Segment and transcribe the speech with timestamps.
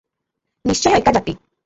[0.71, 1.37] ନିଶ୍ଚୟ ଏକା ଜାତି।